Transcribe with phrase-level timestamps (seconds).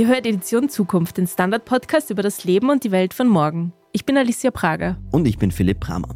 [0.00, 3.74] Ihr hört Edition Zukunft, den Standard-Podcast über das Leben und die Welt von morgen.
[3.92, 4.96] Ich bin Alicia Prager.
[5.10, 6.08] Und ich bin Philipp Bramer.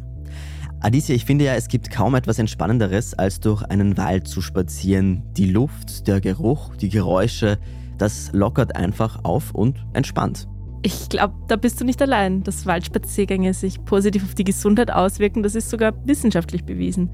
[0.79, 5.21] Alicia, ich finde ja, es gibt kaum etwas Entspannenderes, als durch einen Wald zu spazieren.
[5.33, 7.59] Die Luft, der Geruch, die Geräusche,
[7.99, 10.47] das lockert einfach auf und entspannt.
[10.81, 15.43] Ich glaube, da bist du nicht allein, dass Waldspaziergänge sich positiv auf die Gesundheit auswirken.
[15.43, 17.11] Das ist sogar wissenschaftlich bewiesen.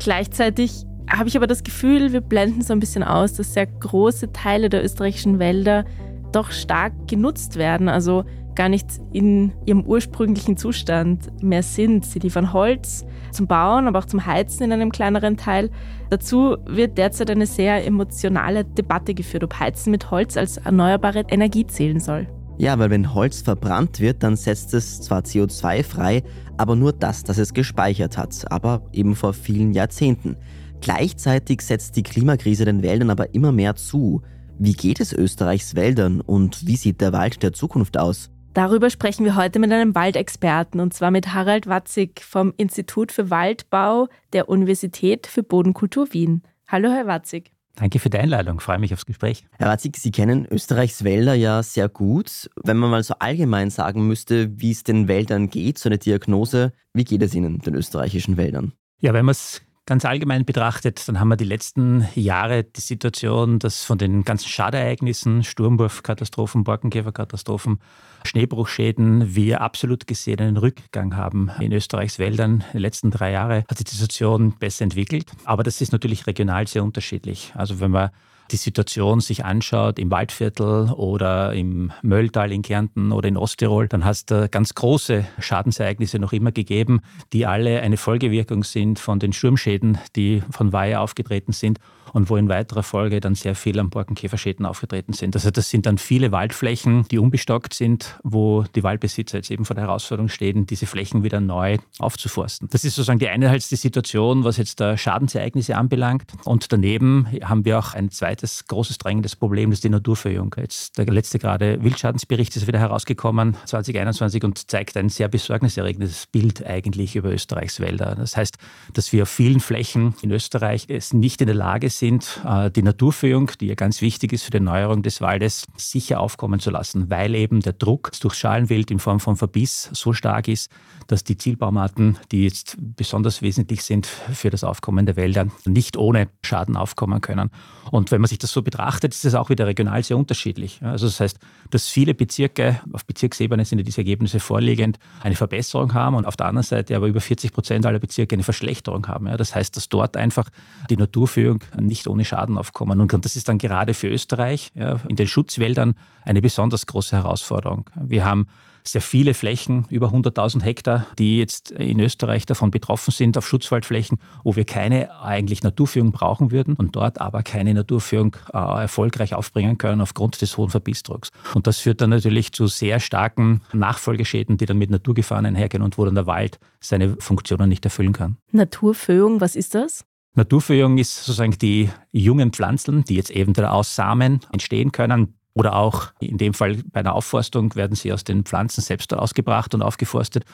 [0.00, 4.32] Gleichzeitig habe ich aber das Gefühl, wir blenden so ein bisschen aus, dass sehr große
[4.32, 5.84] Teile der österreichischen Wälder
[6.32, 8.24] doch stark genutzt werden, also
[8.54, 12.04] gar nicht in ihrem ursprünglichen Zustand mehr sind.
[12.04, 15.70] Sie liefern Holz zum Bauen, aber auch zum Heizen in einem kleineren Teil.
[16.10, 21.66] Dazu wird derzeit eine sehr emotionale Debatte geführt, ob Heizen mit Holz als erneuerbare Energie
[21.66, 22.26] zählen soll.
[22.58, 26.24] Ja, weil wenn Holz verbrannt wird, dann setzt es zwar CO2 frei,
[26.56, 30.36] aber nur das, das es gespeichert hat, aber eben vor vielen Jahrzehnten.
[30.80, 34.22] Gleichzeitig setzt die Klimakrise den Wäldern aber immer mehr zu.
[34.60, 38.28] Wie geht es Österreichs Wäldern und wie sieht der Wald der Zukunft aus?
[38.54, 43.30] Darüber sprechen wir heute mit einem Waldexperten und zwar mit Harald Watzig vom Institut für
[43.30, 46.42] Waldbau der Universität für Bodenkultur Wien.
[46.66, 47.52] Hallo, Herr Watzig.
[47.76, 49.44] Danke für die Einladung, freue mich aufs Gespräch.
[49.58, 52.50] Herr Watzig, Sie kennen Österreichs Wälder ja sehr gut.
[52.64, 56.72] Wenn man mal so allgemein sagen müsste, wie es den Wäldern geht, so eine Diagnose,
[56.92, 58.72] wie geht es Ihnen, den österreichischen Wäldern?
[58.98, 63.58] Ja, wenn man es Ganz allgemein betrachtet, dann haben wir die letzten Jahre die Situation,
[63.58, 67.78] dass von den ganzen Schadereignissen, Sturmwurfkatastrophen, Borkenkäferkatastrophen,
[68.22, 72.64] Schneebruchschäden, wir absolut gesehen einen Rückgang haben in Österreichs Wäldern.
[72.66, 75.32] In den letzten drei Jahren hat sich die Situation besser entwickelt.
[75.44, 77.54] Aber das ist natürlich regional sehr unterschiedlich.
[77.54, 78.10] Also wenn man
[78.50, 84.04] die Situation sich anschaut im Waldviertel oder im Mölltal in Kärnten oder in Osttirol, dann
[84.04, 87.00] hast du ganz große Schadensereignisse noch immer gegeben,
[87.32, 91.78] die alle eine Folgewirkung sind von den Sturmschäden, die von Weihe aufgetreten sind
[92.12, 95.34] und wo in weiterer Folge dann sehr viel an Borkenkäferschäden aufgetreten sind.
[95.36, 99.74] Also das sind dann viele Waldflächen, die unbestockt sind, wo die Waldbesitzer jetzt eben vor
[99.74, 102.68] der Herausforderung stehen, diese Flächen wieder neu aufzuforsten.
[102.70, 106.32] Das ist sozusagen die eine Situation, was jetzt da Schadensereignisse anbelangt.
[106.44, 110.54] Und daneben haben wir auch ein zweites großes drängendes Problem, das ist die Naturverjüngung.
[110.58, 116.64] Jetzt der letzte gerade Wildschadensbericht ist wieder herausgekommen, 2021, und zeigt ein sehr besorgniserregendes Bild
[116.64, 118.14] eigentlich über Österreichs Wälder.
[118.14, 118.56] Das heißt,
[118.92, 122.70] dass wir auf vielen Flächen in Österreich es nicht in der Lage sind, sind, äh,
[122.70, 126.70] die Naturführung, die ja ganz wichtig ist für die Erneuerung des Waldes, sicher aufkommen zu
[126.70, 130.70] lassen, weil eben der Druck durch Schalenwild in Form von Verbiss so stark ist,
[131.08, 136.28] dass die Zielbaumarten, die jetzt besonders wesentlich sind für das Aufkommen der Wälder, nicht ohne
[136.44, 137.50] Schaden aufkommen können.
[137.90, 140.80] Und wenn man sich das so betrachtet, ist es auch wieder regional sehr unterschiedlich.
[140.82, 141.38] Also das heißt,
[141.70, 146.36] dass viele Bezirke, auf Bezirksebene sind ja diese Ergebnisse vorliegend, eine Verbesserung haben und auf
[146.36, 149.34] der anderen Seite aber über 40 Prozent aller Bezirke eine Verschlechterung haben.
[149.38, 150.50] Das heißt, dass dort einfach
[150.90, 153.00] die Naturführung nicht ohne Schaden aufkommen.
[153.00, 154.72] Und das ist dann gerade für Österreich
[155.08, 157.88] in den Schutzwäldern eine besonders große Herausforderung.
[157.98, 158.46] Wir haben
[158.84, 164.18] sehr viele Flächen, über 100.000 Hektar, die jetzt in Österreich davon betroffen sind, auf Schutzwaldflächen,
[164.44, 169.78] wo wir keine eigentlich Naturführung brauchen würden und dort aber keine Naturführung äh, erfolgreich aufbringen
[169.78, 171.30] können aufgrund des hohen Verbissdrucks.
[171.54, 175.98] Und das führt dann natürlich zu sehr starken Nachfolgeschäden, die dann mit Naturgefahren einhergehen und
[175.98, 178.36] wo dann der Wald seine Funktionen nicht erfüllen kann.
[178.52, 180.04] Naturführung, was ist das?
[180.34, 186.12] Naturführung ist sozusagen die jungen Pflanzen, die jetzt eventuell aus Samen entstehen können, oder auch
[186.20, 190.44] in dem Fall bei einer Aufforstung werden sie aus den Pflanzen selbst ausgebracht und aufgeforstet.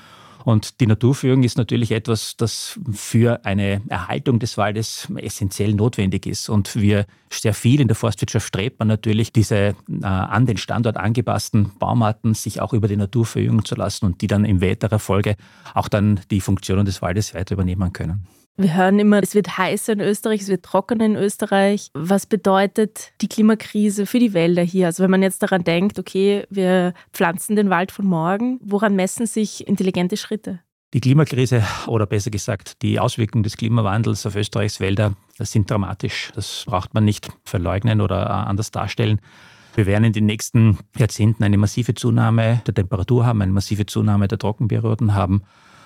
[0.44, 6.48] Und die Naturführung ist natürlich etwas, das für eine Erhaltung des Waldes essentiell notwendig ist.
[6.48, 10.96] Und wir sehr viel in der Forstwirtschaft strebt man natürlich, diese äh, an den Standort
[10.96, 14.98] angepassten Baumarten sich auch über die Natur verjüngen zu lassen und die dann in weiterer
[14.98, 15.36] Folge
[15.72, 18.26] auch dann die Funktionen des Waldes weiter übernehmen können.
[18.56, 21.90] Wir hören immer, es wird heißer in Österreich, es wird trockener in Österreich.
[21.92, 24.86] Was bedeutet die Klimakrise für die Wälder hier?
[24.86, 29.26] Also wenn man jetzt daran denkt, okay, wir pflanzen den Wald von morgen, woran messen
[29.26, 30.60] sich intelligente Schritte?
[30.92, 36.30] Die Klimakrise oder besser gesagt die Auswirkungen des Klimawandels auf Österreichs Wälder sind dramatisch.
[36.36, 39.20] Das braucht man nicht verleugnen oder anders darstellen.
[39.74, 44.28] Wir werden in den nächsten Jahrzehnten eine massive Zunahme der Temperatur haben, eine massive Zunahme
[44.28, 45.42] der Trockenperioden haben.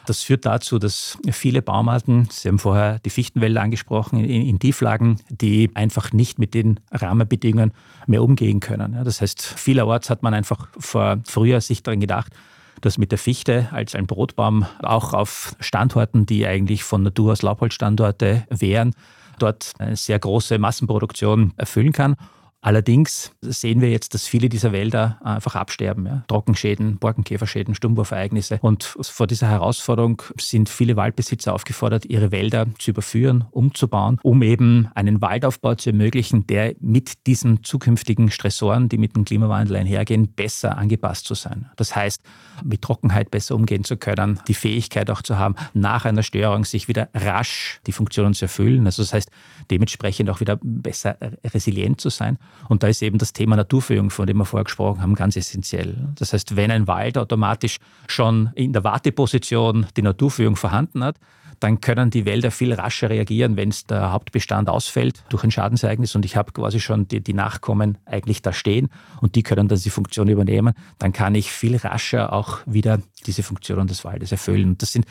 [0.08, 5.20] Das führt dazu, dass viele Baumarten, Sie haben vorher die Fichtenwälder angesprochen, in, in Tieflagen,
[5.28, 7.72] die einfach nicht mit den Rahmenbedingungen
[8.06, 8.98] mehr umgehen können.
[9.04, 12.32] das heißt, vielerorts hat man einfach vor früher sich daran gedacht,
[12.80, 17.42] dass mit der Fichte als ein Brotbaum auch auf Standorten, die eigentlich von Natur aus
[17.42, 18.94] Laubholzstandorte wären,
[19.38, 22.16] dort eine sehr große Massenproduktion erfüllen kann.
[22.60, 26.06] Allerdings sehen wir jetzt, dass viele dieser Wälder einfach absterben.
[26.06, 26.24] Ja?
[26.26, 28.58] Trockenschäden, Borkenkäferschäden, Sturmwurfereignisse.
[28.60, 34.88] Und vor dieser Herausforderung sind viele Waldbesitzer aufgefordert, ihre Wälder zu überführen, umzubauen, um eben
[34.96, 40.76] einen Waldaufbau zu ermöglichen, der mit diesen zukünftigen Stressoren, die mit dem Klimawandel einhergehen, besser
[40.76, 41.70] angepasst zu sein.
[41.76, 42.22] Das heißt,
[42.64, 46.88] mit Trockenheit besser umgehen zu können, die Fähigkeit auch zu haben, nach einer Störung sich
[46.88, 48.84] wieder rasch die Funktionen zu erfüllen.
[48.86, 49.30] Also das heißt,
[49.70, 52.36] dementsprechend auch wieder besser resilient zu sein.
[52.68, 56.08] Und da ist eben das Thema Naturführung, von dem wir vorher gesprochen haben, ganz essentiell.
[56.16, 61.16] Das heißt, wenn ein Wald automatisch schon in der Warteposition die Naturführung vorhanden hat,
[61.60, 66.14] dann können die Wälder viel rascher reagieren, wenn es der Hauptbestand ausfällt durch ein Schadensereignis
[66.14, 68.88] und ich habe quasi schon die, die, Nachkommen eigentlich da stehen
[69.20, 73.42] und die können dann die Funktion übernehmen, dann kann ich viel rascher auch wieder diese
[73.42, 74.70] Funktionen des Waldes erfüllen.
[74.70, 75.06] Und das sind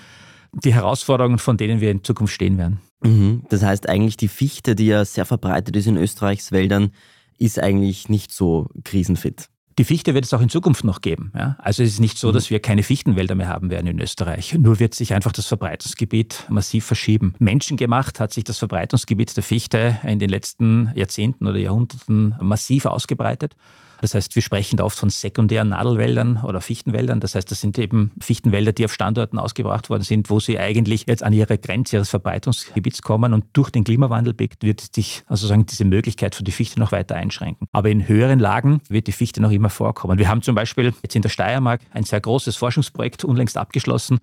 [0.54, 2.80] die Herausforderungen, von denen wir in Zukunft stehen werden.
[3.04, 3.44] Mhm.
[3.50, 6.92] Das heißt eigentlich die Fichte, die ja sehr verbreitet ist in Österreichs Wäldern,
[7.38, 9.50] ist eigentlich nicht so krisenfit.
[9.80, 11.32] Die Fichte wird es auch in Zukunft noch geben.
[11.36, 11.56] Ja?
[11.60, 12.34] Also es ist nicht so, mhm.
[12.34, 14.56] dass wir keine Fichtenwälder mehr haben werden in Österreich.
[14.56, 17.36] Nur wird sich einfach das Verbreitungsgebiet massiv verschieben.
[17.38, 23.56] Menschengemacht hat sich das Verbreitungsgebiet der Fichte in den letzten Jahrzehnten oder Jahrhunderten massiv ausgebreitet.
[24.02, 27.20] Das heißt, wir sprechen da oft von sekundären Nadelwäldern oder Fichtenwäldern.
[27.20, 31.06] Das heißt, das sind eben Fichtenwälder, die auf Standorten ausgebracht worden sind, wo sie eigentlich
[31.08, 33.34] jetzt an ihre Grenze ihres Verbreitungsgebiets kommen.
[33.34, 37.16] Und durch den Klimawandel wird sich also sagen, diese Möglichkeit für die Fichte noch weiter
[37.16, 37.68] einschränken.
[37.72, 40.20] Aber in höheren Lagen wird die Fichte noch immer vorkommen.
[40.20, 44.20] Wir haben zum Beispiel jetzt in der Steiermark ein sehr großes Forschungsprojekt unlängst abgeschlossen.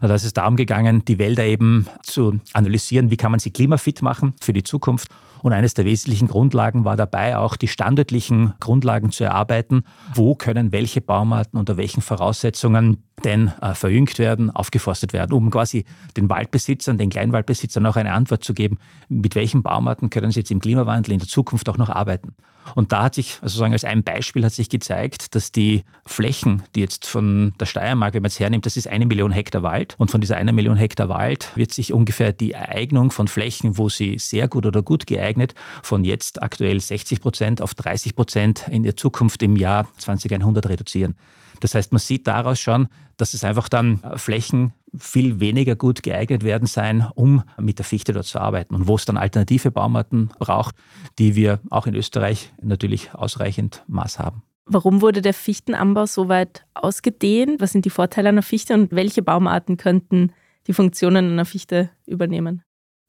[0.00, 4.02] Da ist es darum gegangen, die Wälder eben zu analysieren, wie kann man sie klimafit
[4.02, 5.08] machen für die Zukunft
[5.46, 9.84] und eines der wesentlichen Grundlagen war dabei auch die standortlichen Grundlagen zu erarbeiten.
[10.14, 15.84] Wo können welche Baumarten unter welchen Voraussetzungen denn äh, verjüngt werden, aufgeforstet werden, um quasi
[16.16, 18.78] den Waldbesitzern, den Kleinwaldbesitzern auch eine Antwort zu geben,
[19.08, 22.34] mit welchen Baumarten können sie jetzt im Klimawandel in der Zukunft auch noch arbeiten.
[22.74, 26.62] Und da hat sich, also sagen als ein Beispiel hat sich gezeigt, dass die Flächen,
[26.74, 29.94] die jetzt von der Steiermark, wenn man es hernimmt, das ist eine Million Hektar Wald.
[29.98, 33.88] Und von dieser eine Million Hektar Wald wird sich ungefähr die Eignung von Flächen, wo
[33.88, 38.82] sie sehr gut oder gut geeignet, von jetzt aktuell 60 Prozent auf 30 Prozent in
[38.82, 41.14] der Zukunft im Jahr 2100 reduzieren.
[41.60, 46.02] Das heißt, man sieht daraus schon, dass es einfach dann äh, Flächen viel weniger gut
[46.02, 48.74] geeignet werden sein, um mit der Fichte dort zu arbeiten.
[48.74, 50.74] Und wo es dann alternative Baumarten braucht,
[51.18, 54.42] die wir auch in Österreich natürlich ausreichend Maß haben.
[54.64, 57.60] Warum wurde der Fichtenanbau so weit ausgedehnt?
[57.60, 60.32] Was sind die Vorteile einer Fichte und welche Baumarten könnten
[60.66, 62.62] die Funktionen einer Fichte übernehmen?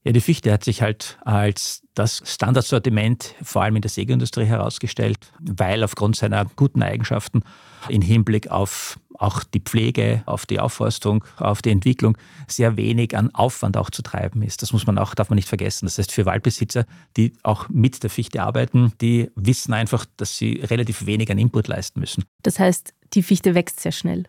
[0.07, 5.18] Ja, die Fichte hat sich halt als das Standardsortiment vor allem in der Sägeindustrie herausgestellt,
[5.42, 7.44] weil aufgrund seiner guten Eigenschaften
[7.89, 12.18] im Hinblick auf auch die Pflege, auf die Aufforstung, auf die Entwicklung
[12.48, 14.62] sehr wenig an Aufwand auch zu treiben ist.
[14.62, 15.88] Das muss man auch, darf man nicht vergessen.
[15.88, 16.86] Das heißt, für Waldbesitzer,
[17.18, 21.68] die auch mit der Fichte arbeiten, die wissen einfach, dass sie relativ wenig an Input
[21.68, 22.24] leisten müssen.
[22.44, 24.24] Das heißt, die Fichte wächst sehr schnell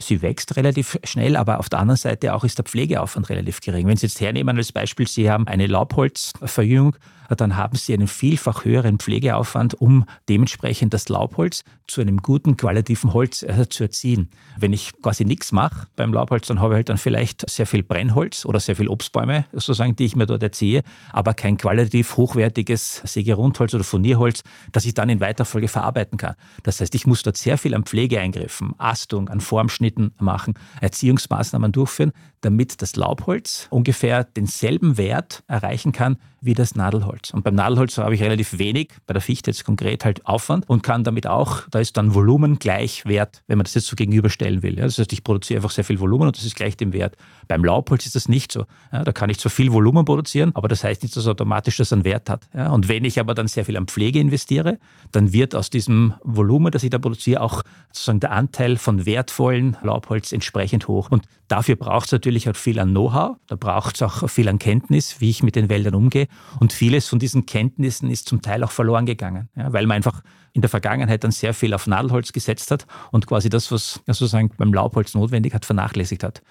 [0.00, 3.86] sie wächst relativ schnell, aber auf der anderen Seite auch ist der Pflegeaufwand relativ gering.
[3.86, 6.96] Wenn Sie jetzt hernehmen als Beispiel, Sie haben eine Laubholzverjüngung,
[7.36, 13.12] dann haben Sie einen vielfach höheren Pflegeaufwand, um dementsprechend das Laubholz zu einem guten qualitativen
[13.12, 14.30] Holz äh, zu erziehen.
[14.58, 17.82] Wenn ich quasi nichts mache beim Laubholz, dann habe ich halt dann vielleicht sehr viel
[17.82, 20.82] Brennholz oder sehr viel Obstbäume, sozusagen, die ich mir dort erziehe,
[21.12, 26.34] aber kein qualitativ hochwertiges Sägerundholz oder Furnierholz, das ich dann in weiter Folge verarbeiten kann.
[26.62, 32.12] Das heißt, ich muss dort sehr viel an Pflegeeingriffen, Astung, an Formschnitten machen, Erziehungsmaßnahmen durchführen,
[32.40, 37.19] damit das Laubholz ungefähr denselben Wert erreichen kann wie das Nadelholz.
[37.32, 40.82] Und beim Nadelholz habe ich relativ wenig, bei der Fichte jetzt konkret halt Aufwand und
[40.82, 44.62] kann damit auch, da ist dann Volumen gleich Wert, wenn man das jetzt so gegenüberstellen
[44.62, 44.78] will.
[44.78, 47.16] Ja, das heißt, ich produziere einfach sehr viel Volumen und das ist gleich dem Wert.
[47.48, 48.64] Beim Laubholz ist das nicht so.
[48.92, 51.92] Ja, da kann ich zwar viel Volumen produzieren, aber das heißt nicht, dass automatisch das
[51.92, 52.48] einen Wert hat.
[52.54, 54.78] Ja, und wenn ich aber dann sehr viel an Pflege investiere,
[55.12, 59.76] dann wird aus diesem Volumen, das ich da produziere, auch sozusagen der Anteil von wertvollen
[59.82, 61.10] Laubholz entsprechend hoch.
[61.10, 64.58] Und dafür braucht es natürlich auch viel an Know-how, da braucht es auch viel an
[64.58, 66.28] Kenntnis, wie ich mit den Wäldern umgehe.
[66.60, 70.22] Und vieles von diesen Kenntnissen ist zum Teil auch verloren gegangen, ja, weil man einfach
[70.52, 74.50] in der Vergangenheit dann sehr viel auf Nadelholz gesetzt hat und quasi das, was sozusagen
[74.56, 76.42] beim Laubholz notwendig hat, vernachlässigt hat.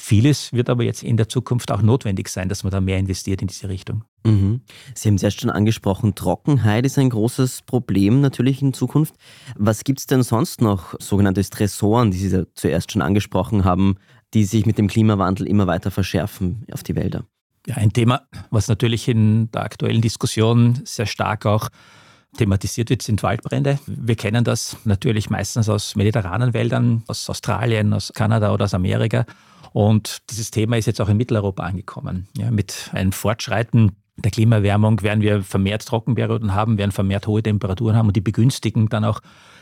[0.00, 3.42] Vieles wird aber jetzt in der Zukunft auch notwendig sein, dass man da mehr investiert
[3.42, 4.04] in diese Richtung.
[4.24, 4.60] Mhm.
[4.94, 9.16] Sie haben es erst schon angesprochen, Trockenheit ist ein großes Problem natürlich in Zukunft.
[9.56, 13.96] Was gibt es denn sonst noch, sogenannte Stressoren, die Sie zuerst schon angesprochen haben,
[14.34, 17.24] die sich mit dem Klimawandel immer weiter verschärfen auf die Wälder?
[17.66, 21.68] Ja, ein Thema, was natürlich in der aktuellen Diskussion sehr stark auch
[22.36, 23.78] thematisiert wird, sind Waldbrände.
[23.86, 29.24] Wir kennen das natürlich meistens aus mediterranen Wäldern, aus Australien, aus Kanada oder aus Amerika.
[29.72, 32.28] Und dieses Thema ist jetzt auch in Mitteleuropa angekommen.
[32.36, 37.96] Ja, mit einem Fortschreiten der Klimaerwärmung werden wir vermehrt Trockenperioden haben, werden vermehrt hohe Temperaturen
[37.96, 39.20] haben und die begünstigen dann auch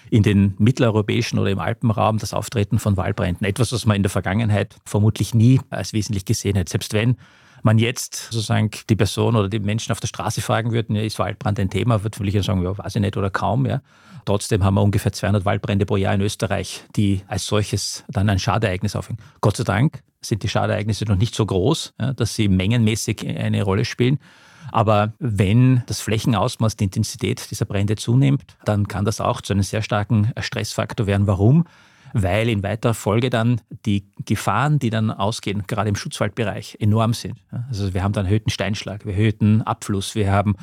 [0.09, 3.47] in den mitteleuropäischen oder im Alpenraum das Auftreten von Waldbränden.
[3.47, 6.69] Etwas, was man in der Vergangenheit vermutlich nie als wesentlich gesehen hat.
[6.69, 7.17] Selbst wenn
[7.63, 11.19] man jetzt sozusagen die Person oder die Menschen auf der Straße fragen würden, ja, ist
[11.19, 13.67] Waldbrand ein Thema, würde ich sagen, ja, weiß ich nicht oder kaum.
[13.67, 13.83] Ja.
[14.25, 18.39] Trotzdem haben wir ungefähr 200 Waldbrände pro Jahr in Österreich, die als solches dann ein
[18.39, 19.21] Schadereignis aufhängen.
[19.41, 23.63] Gott sei Dank sind die Schadereignisse noch nicht so groß, ja, dass sie mengenmäßig eine
[23.63, 24.19] Rolle spielen.
[24.73, 29.63] Aber wenn das Flächenausmaß, die Intensität dieser Brände zunimmt, dann kann das auch zu einem
[29.63, 31.27] sehr starken Stressfaktor werden.
[31.27, 31.67] Warum?
[32.18, 37.38] Weil in weiterer Folge dann die Gefahren, die dann ausgehen, gerade im Schutzwaldbereich, enorm sind.
[37.68, 40.56] Also wir haben dann erhöhten Steinschlag, wir erhöhten Abfluss, wir haben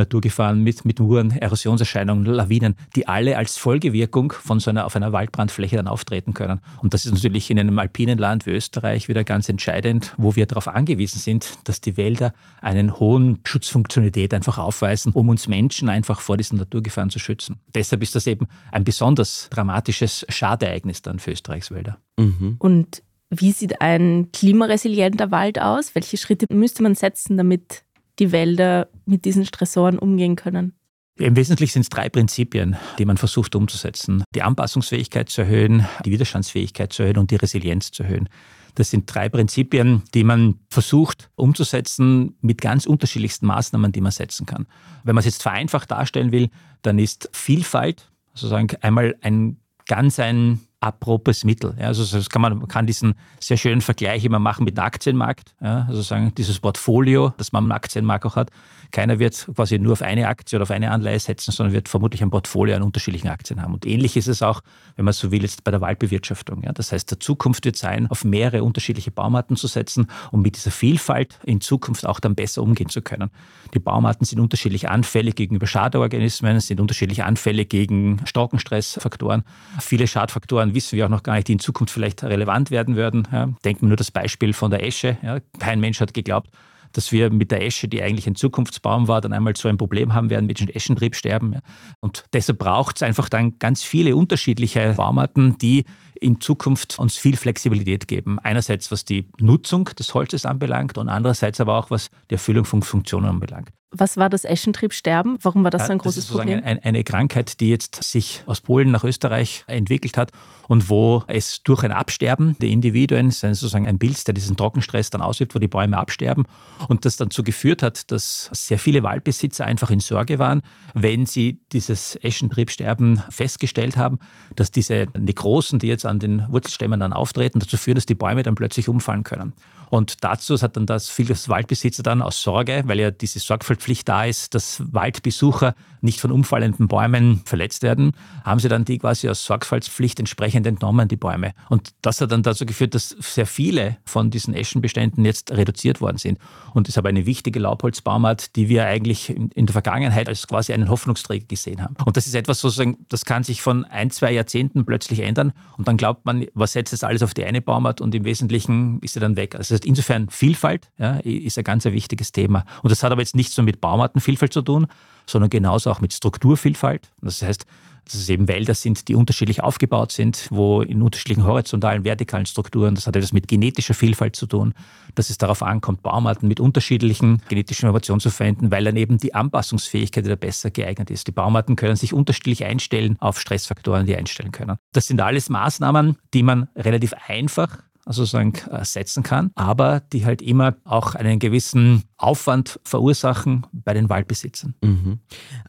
[0.00, 5.12] Naturgefahren mit, mit Muren, Erosionserscheinungen, Lawinen, die alle als Folgewirkung von so einer, auf einer
[5.12, 6.60] Waldbrandfläche dann auftreten können.
[6.82, 10.46] Und das ist natürlich in einem alpinen Land wie Österreich wieder ganz entscheidend, wo wir
[10.46, 16.20] darauf angewiesen sind, dass die Wälder einen hohen Schutzfunktionalität einfach aufweisen, um uns Menschen einfach
[16.20, 17.60] vor diesen Naturgefahren zu schützen.
[17.74, 21.98] Deshalb ist das eben ein besonders dramatisches Schadereignis dann für Österreichs Wälder.
[22.18, 22.56] Mhm.
[22.58, 25.94] Und wie sieht ein klimaresilienter Wald aus?
[25.94, 27.84] Welche Schritte müsste man setzen, damit
[28.20, 30.74] die Wälder mit diesen Stressoren umgehen können?
[31.18, 34.24] Im Wesentlichen sind es drei Prinzipien, die man versucht umzusetzen.
[34.34, 38.28] Die Anpassungsfähigkeit zu erhöhen, die Widerstandsfähigkeit zu erhöhen und die Resilienz zu erhöhen.
[38.74, 44.46] Das sind drei Prinzipien, die man versucht umzusetzen mit ganz unterschiedlichsten Maßnahmen, die man setzen
[44.46, 44.66] kann.
[45.04, 46.48] Wenn man es jetzt vereinfacht darstellen will,
[46.82, 51.74] dann ist Vielfalt sozusagen einmal ein ganz ein apropes Mittel.
[51.78, 54.84] Ja, also das kann man, man kann diesen sehr schönen Vergleich immer machen mit dem
[54.84, 55.54] Aktienmarkt.
[55.60, 58.50] Ja, also sagen, dieses Portfolio, das man am Aktienmarkt auch hat,
[58.90, 62.22] keiner wird quasi nur auf eine Aktie oder auf eine Anleihe setzen, sondern wird vermutlich
[62.22, 63.74] ein Portfolio an unterschiedlichen Aktien haben.
[63.74, 64.62] Und ähnlich ist es auch,
[64.96, 66.62] wenn man so will, jetzt bei der Waldbewirtschaftung.
[66.62, 70.56] Ja, das heißt, der Zukunft wird sein, auf mehrere unterschiedliche Baumarten zu setzen, um mit
[70.56, 73.30] dieser Vielfalt in Zukunft auch dann besser umgehen zu können.
[73.74, 79.44] Die Baumarten sind unterschiedlich anfällig gegenüber Schadeorganismen, sind unterschiedlich anfällig gegen Stockenstressfaktoren.
[79.80, 83.28] Viele Schadfaktoren wissen wir auch noch gar nicht, die in Zukunft vielleicht relevant werden würden.
[83.32, 85.18] Ja, denken wir nur das Beispiel von der Esche.
[85.22, 86.50] Ja, kein Mensch hat geglaubt,
[86.92, 90.14] dass wir mit der Esche, die eigentlich ein Zukunftsbaum war, dann einmal so ein Problem
[90.14, 91.60] haben werden mit dem Eschentriebsterben.
[92.00, 95.84] Und deshalb braucht es einfach dann ganz viele unterschiedliche Baumarten, die
[96.20, 98.38] in Zukunft uns viel Flexibilität geben.
[98.38, 102.82] Einerseits was die Nutzung des Holzes anbelangt und andererseits aber auch was die Erfüllung von
[102.82, 103.70] Funktionen anbelangt.
[103.92, 105.38] Was war das Eschentriebsterben?
[105.42, 106.62] Warum war das ja, so ein großes das ist Problem?
[106.62, 110.30] Ein, eine Krankheit, die jetzt sich aus Polen nach Österreich entwickelt hat
[110.68, 115.22] und wo es durch ein Absterben der Individuen, sozusagen ein Bild, der diesen Trockenstress dann
[115.22, 116.44] ausübt, wo die Bäume absterben
[116.86, 120.62] und das dazu geführt hat, dass sehr viele Waldbesitzer einfach in Sorge waren,
[120.94, 124.20] wenn sie dieses Eschentriebsterben festgestellt haben,
[124.54, 128.44] dass diese Nekrosen, die jetzt an den Wurzelstämmen dann auftreten, dazu führen, dass die Bäume
[128.44, 129.52] dann plötzlich umfallen können.
[129.90, 134.24] Und dazu hat dann das viele Waldbesitzer dann aus Sorge, weil ja diese Sorgfaltspflicht da
[134.24, 138.12] ist, dass Waldbesucher nicht von umfallenden Bäumen verletzt werden,
[138.44, 141.52] haben sie dann die quasi aus Sorgfaltspflicht entsprechend entnommen, die Bäume.
[141.68, 146.18] Und das hat dann dazu geführt, dass sehr viele von diesen Eschenbeständen jetzt reduziert worden
[146.18, 146.38] sind.
[146.74, 150.72] Und das ist aber eine wichtige Laubholzbaumart, die wir eigentlich in der Vergangenheit als quasi
[150.72, 151.96] einen Hoffnungsträger gesehen haben.
[152.04, 155.52] Und das ist etwas sozusagen, das kann sich von ein, zwei Jahrzehnten plötzlich ändern.
[155.76, 159.00] Und dann glaubt man, was setzt das alles auf die eine Baumart und im Wesentlichen
[159.00, 159.54] ist sie dann weg.
[159.54, 162.64] Also insofern Vielfalt ja, ist ein ganz ein wichtiges Thema.
[162.82, 164.86] Und das hat aber jetzt nichts so mit Baumartenvielfalt zu tun,
[165.30, 167.10] sondern genauso auch mit Strukturvielfalt.
[167.20, 167.66] Das heißt,
[168.04, 172.94] dass es eben Wälder sind, die unterschiedlich aufgebaut sind, wo in unterschiedlichen horizontalen, vertikalen Strukturen,
[172.94, 174.74] das hat etwas mit genetischer Vielfalt zu tun,
[175.14, 179.34] dass es darauf ankommt, Baumarten mit unterschiedlichen genetischen Innovationen zu verwenden, weil dann eben die
[179.34, 181.28] Anpassungsfähigkeit wieder besser geeignet ist.
[181.28, 184.76] Die Baumarten können sich unterschiedlich einstellen auf Stressfaktoren, die einstellen können.
[184.92, 187.78] Das sind alles Maßnahmen, die man relativ einfach
[188.12, 194.08] sozusagen äh, setzen kann, aber die halt immer auch einen gewissen Aufwand verursachen bei den
[194.08, 194.74] Waldbesitzern.
[194.82, 195.20] Mhm.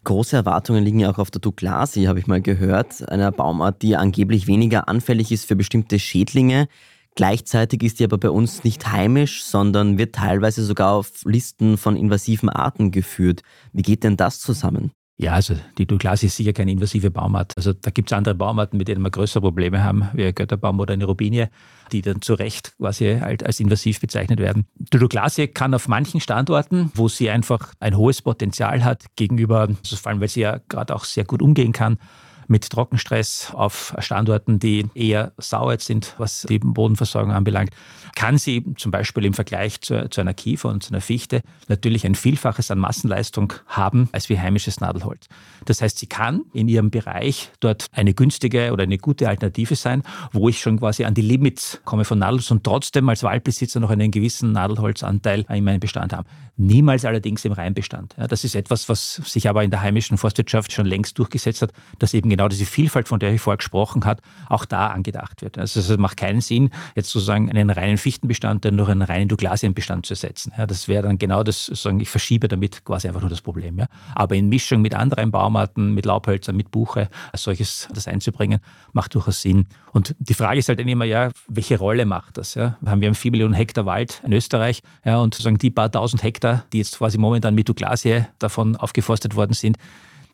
[0.04, 3.96] Große Erwartungen liegen ja auch auf der Douglasi, habe ich mal gehört, einer Baumart, die
[3.96, 6.68] angeblich weniger anfällig ist für bestimmte Schädlinge.
[7.16, 11.98] Gleichzeitig ist die aber bei uns nicht heimisch, sondern wird teilweise sogar auf Listen von
[11.98, 13.42] invasiven Arten geführt.
[13.74, 14.92] Wie geht denn das zusammen?
[15.22, 17.54] Ja, also die Douglas ist sicher keine invasive Baumart.
[17.56, 20.80] Also da gibt es andere Baumarten, mit denen wir größere Probleme haben, wie ein Götterbaum
[20.80, 21.52] oder eine Rubinie,
[21.92, 24.66] die dann zu Recht quasi halt als invasiv bezeichnet werden.
[24.74, 29.96] Die Douglasie kann auf manchen Standorten, wo sie einfach ein hohes Potenzial hat gegenüber, also
[29.96, 32.00] vor allem weil sie ja gerade auch sehr gut umgehen kann,
[32.52, 37.72] mit Trockenstress auf Standorten, die eher sauer sind, was die Bodenversorgung anbelangt,
[38.16, 42.06] kann sie zum Beispiel im Vergleich zu, zu einer Kiefer und zu einer Fichte natürlich
[42.06, 45.28] ein Vielfaches an Massenleistung haben als wie heimisches Nadelholz.
[45.66, 50.04] Das heißt, sie kann in ihrem Bereich dort eine günstige oder eine gute Alternative sein,
[50.32, 53.90] wo ich schon quasi an die Limits komme von Nadelholz und trotzdem als Waldbesitzer noch
[53.90, 56.28] einen gewissen Nadelholzanteil in meinem Bestand haben.
[56.58, 58.16] Niemals allerdings im Reinbestand.
[58.18, 61.72] Ja, das ist etwas, was sich aber in der heimischen Forstwirtschaft schon längst durchgesetzt hat,
[61.98, 65.58] dass eben genau diese Vielfalt, von der ich vorher gesprochen habe, auch da angedacht wird.
[65.58, 70.14] Also es macht keinen Sinn, jetzt sozusagen einen reinen Fichtenbestand durch einen reinen Douglasienbestand zu
[70.14, 70.52] ersetzen.
[70.58, 73.80] Ja, das wäre dann genau das, sozusagen, ich verschiebe damit quasi einfach nur das Problem.
[73.80, 73.88] Ja.
[74.14, 78.60] Aber in Mischung mit anderen Baumarten, mit Laubhölzern, mit Buche, als solches das einzubringen,
[78.94, 79.68] macht durchaus Sinn.
[79.92, 82.56] Und die Frage ist halt dann immer, ja, welche Rolle macht das?
[82.56, 82.78] Ja?
[82.82, 86.64] Wir haben vier Millionen Hektar Wald in Österreich ja, und sozusagen die paar tausend Hektar,
[86.72, 89.78] die jetzt quasi momentan mit Douglasie davon aufgeforstet worden sind,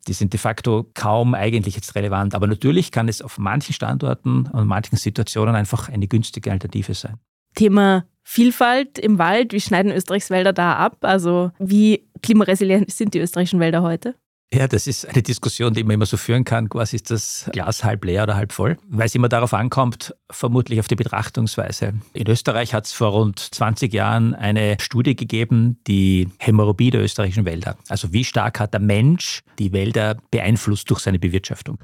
[0.08, 2.36] die sind de facto kaum eigentlich jetzt relevant.
[2.36, 7.18] Aber natürlich kann es auf manchen Standorten und manchen Situationen einfach eine günstige Alternative sein.
[7.56, 9.54] Thema Vielfalt im Wald.
[9.54, 10.98] Wie schneiden Österreichs Wälder da ab?
[11.02, 14.16] Also wie klimaresilient sind die österreichischen Wälder heute?
[14.54, 16.70] Ja, das ist eine Diskussion, die man immer so führen kann.
[16.70, 18.78] Quasi ist das Glas halb leer oder halb voll?
[18.88, 21.96] Weil es immer darauf ankommt, vermutlich auf die Betrachtungsweise.
[22.14, 27.44] In Österreich hat es vor rund 20 Jahren eine Studie gegeben, die Hämorrhoidie der österreichischen
[27.44, 27.78] Wälder.
[27.90, 31.78] Also wie stark hat der Mensch die Wälder beeinflusst durch seine Bewirtschaftung?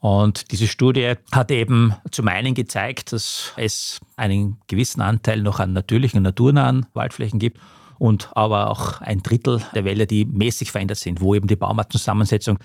[0.00, 5.74] Und diese Studie hat eben zum einen gezeigt, dass es einen gewissen Anteil noch an
[5.74, 7.60] natürlichen naturnahen Waldflächen gibt
[7.98, 12.58] und aber auch ein Drittel der Wälder, die mäßig verändert sind, wo eben die Baumartenzusammensetzung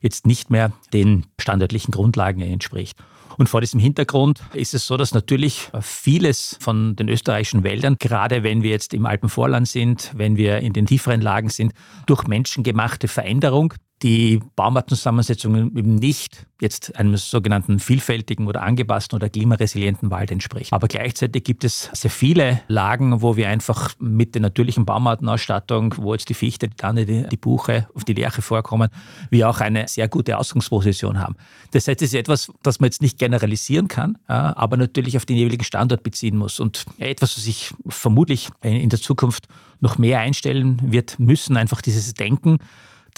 [0.00, 2.96] jetzt nicht mehr den standardlichen Grundlagen entspricht.
[3.38, 8.42] Und vor diesem Hintergrund ist es so, dass natürlich vieles von den österreichischen Wäldern, gerade
[8.42, 11.72] wenn wir jetzt im Alpenvorland sind, wenn wir in den tieferen Lagen sind,
[12.06, 20.10] durch menschengemachte Veränderung die Baumartenzusammensetzung eben nicht jetzt einem sogenannten vielfältigen oder angepassten oder klimaresilienten
[20.10, 20.72] Wald entspricht.
[20.72, 26.12] Aber gleichzeitig gibt es sehr viele Lagen, wo wir einfach mit der natürlichen Baumartenausstattung, wo
[26.12, 28.90] jetzt die Fichte, die Tanne, die, die Buche, auf die Lerche vorkommen,
[29.30, 31.36] wir auch eine sehr gute Ausgangsposition haben.
[31.72, 35.36] Das heißt, es ist etwas, das man jetzt nicht generalisieren kann, aber natürlich auf den
[35.36, 36.60] jeweiligen Standort beziehen muss.
[36.60, 39.48] Und etwas, was sich vermutlich in der Zukunft
[39.80, 42.58] noch mehr einstellen wird müssen, einfach dieses Denken,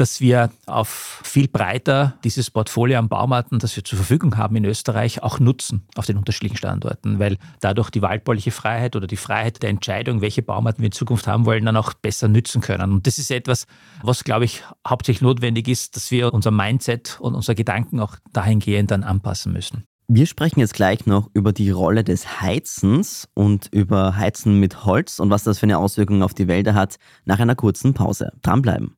[0.00, 4.64] dass wir auf viel breiter dieses Portfolio an Baumarten, das wir zur Verfügung haben in
[4.64, 9.62] Österreich, auch nutzen auf den unterschiedlichen Standorten, weil dadurch die waldbauliche Freiheit oder die Freiheit
[9.62, 12.92] der Entscheidung, welche Baumarten wir in Zukunft haben wollen, dann auch besser nützen können.
[12.92, 13.66] Und das ist etwas,
[14.02, 18.90] was, glaube ich, hauptsächlich notwendig ist, dass wir unser Mindset und unser Gedanken auch dahingehend
[18.90, 19.84] dann anpassen müssen.
[20.10, 25.18] Wir sprechen jetzt gleich noch über die Rolle des Heizens und über Heizen mit Holz
[25.18, 28.32] und was das für eine Auswirkung auf die Wälder hat, nach einer kurzen Pause.
[28.40, 28.97] Dranbleiben.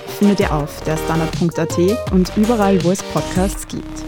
[0.21, 4.05] findet ihr auf der Standard.at und überall, wo es Podcasts gibt.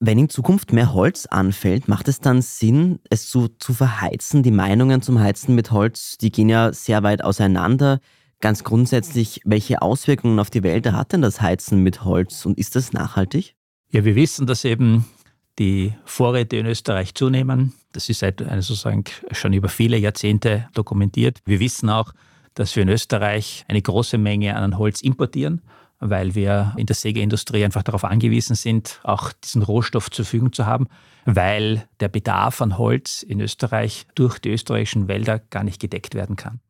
[0.00, 4.42] Wenn in Zukunft mehr Holz anfällt, macht es dann Sinn, es zu, zu verheizen?
[4.42, 8.00] Die Meinungen zum Heizen mit Holz, die gehen ja sehr weit auseinander.
[8.40, 12.74] Ganz grundsätzlich, welche Auswirkungen auf die Wälder hat denn das Heizen mit Holz und ist
[12.74, 13.54] das nachhaltig?
[13.92, 15.04] Ja, wir wissen, dass eben
[15.60, 17.74] die Vorräte in Österreich zunehmen.
[17.92, 21.38] Das ist seit also sozusagen schon über viele Jahrzehnte dokumentiert.
[21.44, 22.12] Wir wissen auch,
[22.56, 25.62] dass wir in Österreich eine große Menge an Holz importieren,
[26.00, 30.66] weil wir in der Sägeindustrie einfach darauf angewiesen sind, auch diesen Rohstoff zur Verfügung zu
[30.66, 30.88] haben,
[31.24, 36.36] weil der Bedarf an Holz in Österreich durch die österreichischen Wälder gar nicht gedeckt werden
[36.36, 36.60] kann.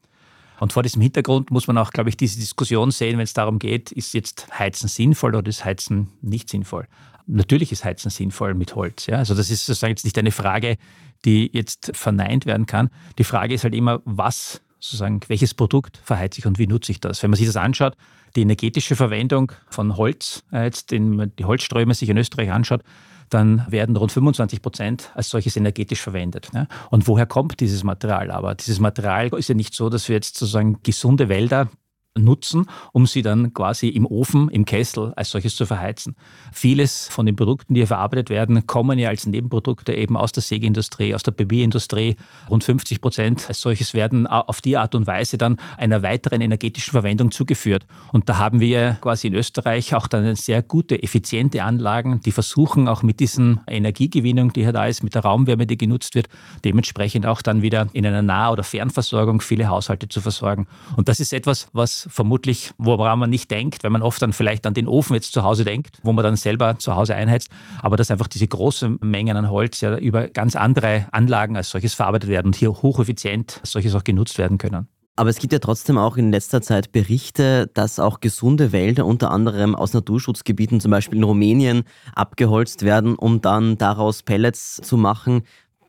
[0.59, 3.59] Und vor diesem Hintergrund muss man auch, glaube ich, diese Diskussion sehen, wenn es darum
[3.59, 6.87] geht, ist jetzt Heizen sinnvoll oder ist Heizen nicht sinnvoll.
[7.27, 9.07] Natürlich ist Heizen sinnvoll mit Holz.
[9.07, 9.19] Ja?
[9.19, 10.79] Also das ist sozusagen jetzt nicht eine Frage,
[11.25, 12.89] die jetzt verneint werden kann.
[13.19, 17.01] Die Frage ist halt immer, was sozusagen, welches Produkt verheizt ich und wie nutze ich
[17.01, 17.23] das?
[17.23, 17.97] Wenn man sich das anschaut,
[18.35, 22.83] die energetische Verwendung von Holz, äh, jetzt den, die Holzströme sich in Österreich anschaut,
[23.31, 26.53] dann werden rund 25 Prozent als solches energetisch verwendet.
[26.53, 26.69] Ne?
[26.91, 28.31] Und woher kommt dieses Material?
[28.31, 31.69] Aber dieses Material ist ja nicht so, dass wir jetzt sozusagen gesunde Wälder
[32.17, 36.17] nutzen, um sie dann quasi im Ofen, im Kessel als solches zu verheizen.
[36.53, 40.43] Vieles von den Produkten, die hier verarbeitet werden, kommen ja als Nebenprodukte eben aus der
[40.43, 42.17] Sägeindustrie, aus der Babyindustrie.
[42.49, 46.93] Rund 50 Prozent als solches werden auf die Art und Weise dann einer weiteren energetischen
[46.93, 47.87] Verwendung zugeführt.
[48.13, 52.89] Und da haben wir quasi in Österreich auch dann sehr gute, effiziente Anlagen, die versuchen
[52.89, 56.29] auch mit diesen Energiegewinnung, die hier da ist, mit der Raumwärme, die genutzt wird,
[56.65, 60.67] dementsprechend auch dann wieder in einer Nah- oder Fernversorgung viele Haushalte zu versorgen.
[60.97, 64.67] Und das ist etwas, was vermutlich, woran man nicht denkt, wenn man oft dann vielleicht
[64.67, 67.97] an den Ofen jetzt zu Hause denkt, wo man dann selber zu Hause einheizt, aber
[67.97, 72.31] dass einfach diese großen Mengen an Holz ja über ganz andere Anlagen als solches verarbeitet
[72.31, 74.89] werden und hier hocheffizient als solches auch genutzt werden können.
[75.19, 79.31] Aber es gibt ja trotzdem auch in letzter Zeit Berichte, dass auch gesunde Wälder unter
[79.31, 85.43] anderem aus Naturschutzgebieten, zum Beispiel in Rumänien, abgeholzt werden, um dann daraus Pellets zu machen.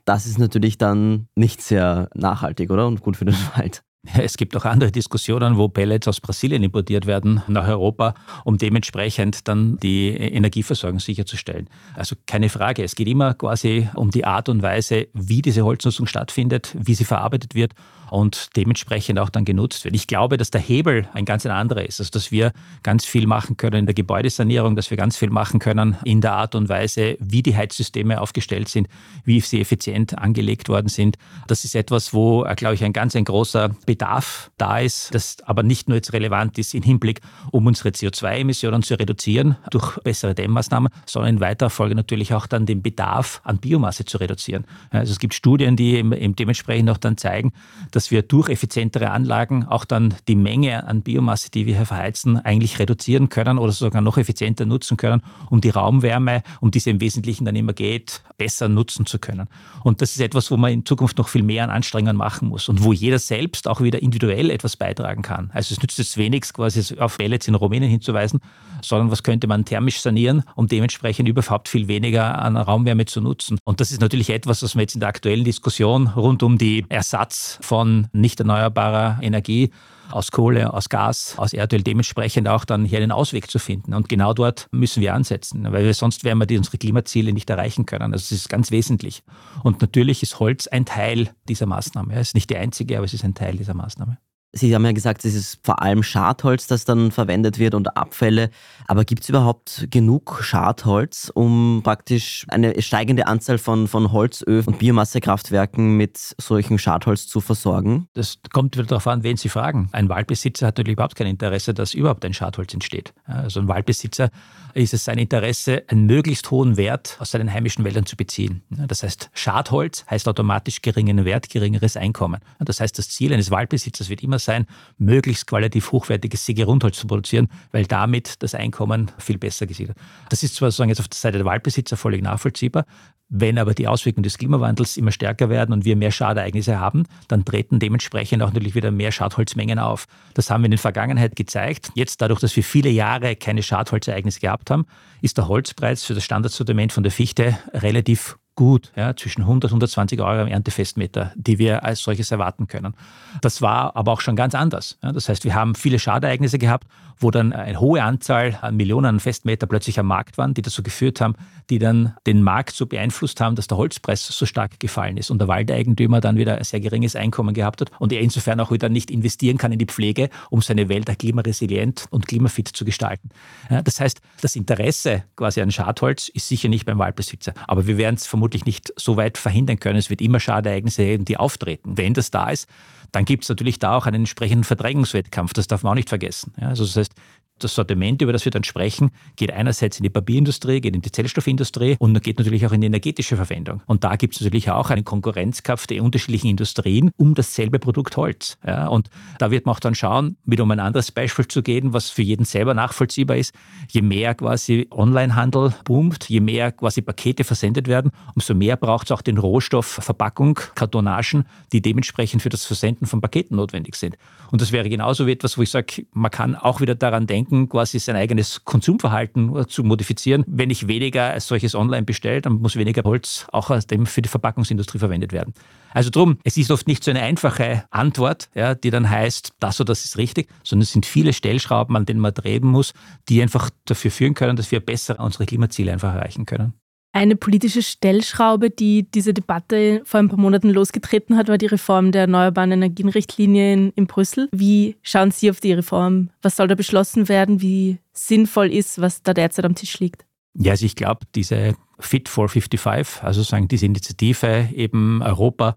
[0.06, 2.88] Das ist natürlich dann nicht sehr nachhaltig, oder?
[2.88, 3.84] Und gut für den Wald.
[4.18, 9.48] Es gibt auch andere Diskussionen, wo Pellets aus Brasilien importiert werden nach Europa, um dementsprechend
[9.48, 11.70] dann die Energieversorgung sicherzustellen.
[11.96, 16.08] Also keine Frage, es geht immer quasi um die Art und Weise, wie diese Holznutzung
[16.08, 17.74] stattfindet, wie sie verarbeitet wird
[18.10, 19.96] und dementsprechend auch dann genutzt wird.
[19.96, 22.52] Ich glaube, dass der Hebel ein ganz anderer ist, also dass wir
[22.84, 26.34] ganz viel machen können in der Gebäudesanierung, dass wir ganz viel machen können in der
[26.34, 28.88] Art und Weise, wie die Heizsysteme aufgestellt sind,
[29.24, 31.18] wie sie effizient angelegt worden sind.
[31.48, 35.38] Das ist etwas, wo, äh, glaube ich, ein ganz ein großer Bedarf da ist, das
[35.44, 40.36] aber nicht nur jetzt relevant ist im Hinblick, um unsere CO2-Emissionen zu reduzieren durch bessere
[40.36, 44.66] Dämmmaßnahmen, sondern in weiterer Folge natürlich auch dann den Bedarf an Biomasse zu reduzieren.
[44.90, 47.54] Also es gibt Studien, die eben dementsprechend auch dann zeigen,
[47.92, 52.38] dass wir durch effizientere Anlagen auch dann die Menge an Biomasse, die wir hier verheizen,
[52.38, 56.88] eigentlich reduzieren können oder sogar noch effizienter nutzen können, um die Raumwärme, um die es
[56.88, 59.48] im Wesentlichen dann immer geht, besser nutzen zu können.
[59.84, 62.70] Und das ist etwas, wo man in Zukunft noch viel mehr an Anstrengungen machen muss
[62.70, 65.50] und wo jeder selbst auch wieder individuell etwas beitragen kann.
[65.54, 68.40] Also es nützt jetzt wenigstens quasi auf Pellets in Rumänien hinzuweisen,
[68.82, 73.58] sondern was könnte man thermisch sanieren, um dementsprechend überhaupt viel weniger an Raumwärme zu nutzen.
[73.64, 76.86] Und das ist natürlich etwas, was wir jetzt in der aktuellen Diskussion rund um die
[76.90, 79.72] Ersatz von von nicht erneuerbarer Energie
[80.12, 83.94] aus Kohle, aus Gas, aus Erdöl dementsprechend auch dann hier einen Ausweg zu finden.
[83.94, 87.86] Und genau dort müssen wir ansetzen, weil wir sonst werden wir unsere Klimaziele nicht erreichen
[87.86, 88.14] können.
[88.14, 89.24] Also das ist ganz wesentlich.
[89.64, 92.14] Und natürlich ist Holz ein Teil dieser Maßnahme.
[92.14, 94.18] Es ist nicht die einzige, aber es ist ein Teil dieser Maßnahme.
[94.54, 98.50] Sie haben ja gesagt, es ist vor allem Schadholz, das dann verwendet wird und Abfälle.
[98.88, 104.80] Aber gibt es überhaupt genug Schadholz, um praktisch eine steigende Anzahl von, von Holzöfen und
[104.80, 108.08] Biomassekraftwerken mit solchem Schadholz zu versorgen?
[108.14, 109.90] Das kommt wieder darauf an, wen Sie fragen.
[109.92, 113.14] Ein Waldbesitzer hat natürlich überhaupt kein Interesse, dass überhaupt ein Schadholz entsteht.
[113.26, 114.30] Also ein Waldbesitzer
[114.74, 118.64] ist es sein Interesse, einen möglichst hohen Wert aus seinen heimischen Wäldern zu beziehen.
[118.70, 122.40] Das heißt, Schadholz heißt automatisch geringen Wert, geringeres Einkommen.
[122.60, 124.66] Das heißt, das Ziel eines Waldbesitzers wird immer sein,
[124.98, 129.98] möglichst qualitativ hochwertiges Sägerundholz zu produzieren, weil damit das Einkommen viel besser gesichert.
[130.30, 132.86] Das ist zwar sozusagen jetzt auf der Seite der Waldbesitzer völlig nachvollziehbar,
[133.30, 137.44] wenn aber die Auswirkungen des Klimawandels immer stärker werden und wir mehr Schadereignisse haben, dann
[137.44, 140.08] treten dementsprechend auch natürlich wieder mehr Schadholzmengen auf.
[140.34, 141.92] Das haben wir in der Vergangenheit gezeigt.
[141.94, 144.86] Jetzt dadurch, dass wir viele Jahre keine Schadholzereignisse gehabt haben,
[145.22, 149.76] ist der Holzpreis für das Standardsortiment von der Fichte relativ gut, ja, zwischen 100 und
[149.78, 152.96] 120 Euro am Erntefestmeter, die wir als solches erwarten können.
[153.40, 154.98] Das war aber auch schon ganz anders.
[155.02, 155.14] Ja.
[155.14, 156.88] Das heißt, wir haben viele Schadereignisse gehabt,
[157.20, 161.22] wo dann eine hohe Anzahl an Millionen Festmeter plötzlich am Markt waren, die dazu geführt
[161.22, 161.36] haben,
[161.70, 165.40] die dann den Markt so beeinflusst haben, dass der Holzpreis so stark gefallen ist und
[165.40, 168.90] der Waldeigentümer dann wieder ein sehr geringes Einkommen gehabt hat und er insofern auch wieder
[168.90, 173.30] nicht investieren kann in die Pflege, um seine Wälder klimaresilient und klimafit zu gestalten.
[173.70, 177.98] Ja, das heißt, das Interesse quasi an Schadholz ist sicher nicht beim Waldbesitzer, aber wir
[177.98, 179.98] werden es vermutlich vermutlich nicht so weit verhindern können.
[179.98, 181.98] Es wird immer Schadereignisse geben, die auftreten.
[181.98, 182.70] Wenn das da ist,
[183.12, 185.54] dann gibt es natürlich da auch einen entsprechenden Verdrängungswettkampf.
[185.54, 186.54] Das darf man auch nicht vergessen.
[186.60, 187.14] Ja, also das heißt,
[187.60, 191.12] das Sortiment, über das wir dann sprechen, geht einerseits in die Papierindustrie, geht in die
[191.12, 193.82] Zellstoffindustrie und geht natürlich auch in die energetische Verwendung.
[193.86, 198.58] Und da gibt es natürlich auch einen Konkurrenzkampf der unterschiedlichen Industrien um dasselbe Produkt Holz.
[198.66, 201.94] Ja, und da wird man auch dann schauen, mit um ein anderes Beispiel zu gehen,
[201.94, 203.54] was für jeden selber nachvollziehbar ist.
[203.90, 209.12] Je mehr quasi Onlinehandel boomt, je mehr quasi Pakete versendet werden, umso mehr braucht es
[209.12, 214.18] auch den Rohstoff Verpackung, Kartonagen, die dementsprechend für das Versenden von Paketen notwendig sind.
[214.52, 217.47] Und das wäre genauso wie etwas, wo ich sage, man kann auch wieder daran denken,
[217.48, 220.44] denken, quasi sein eigenes Konsumverhalten zu modifizieren.
[220.48, 223.68] Wenn ich weniger als solches online bestelle, dann muss weniger Holz auch
[224.06, 225.54] für die Verpackungsindustrie verwendet werden.
[225.94, 229.80] Also drum, es ist oft nicht so eine einfache Antwort, ja, die dann heißt, das
[229.80, 232.94] oder das ist richtig, sondern es sind viele Stellschrauben, an denen man drehen muss,
[233.30, 236.74] die einfach dafür führen können, dass wir besser unsere Klimaziele einfach erreichen können.
[237.18, 242.12] Eine politische Stellschraube, die diese Debatte vor ein paar Monaten losgetreten hat, war die Reform
[242.12, 244.50] der Erneuerbaren Energienrichtlinie in, in Brüssel.
[244.52, 246.30] Wie schauen Sie auf die Reform?
[246.44, 247.60] Was soll da beschlossen werden?
[247.60, 250.28] Wie sinnvoll ist, was da derzeit am Tisch liegt?
[250.54, 255.76] Ja, also ich glaube, diese Fit for 55, also sagen diese Initiative, eben Europa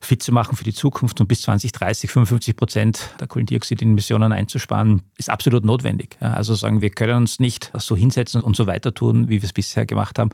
[0.00, 5.30] fit zu machen für die Zukunft und bis 2030 55 Prozent der Kohlendioxidemissionen einzusparen, ist
[5.30, 6.16] absolut notwendig.
[6.20, 9.52] Also sagen, wir können uns nicht so hinsetzen und so weiter tun, wie wir es
[9.52, 10.30] bisher gemacht haben